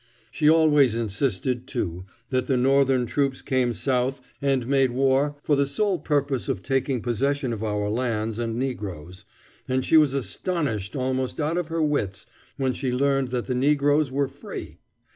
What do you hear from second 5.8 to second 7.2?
purpose of taking